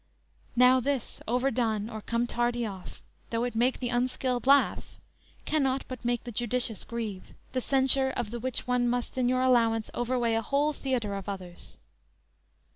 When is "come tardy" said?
2.01-2.65